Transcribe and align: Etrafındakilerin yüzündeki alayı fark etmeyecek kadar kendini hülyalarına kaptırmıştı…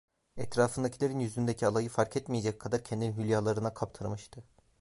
Etrafındakilerin 0.37 1.19
yüzündeki 1.19 1.67
alayı 1.67 1.89
fark 1.89 2.15
etmeyecek 2.17 2.59
kadar 2.61 2.83
kendini 2.83 3.17
hülyalarına 3.17 3.73
kaptırmıştı… 3.73 4.43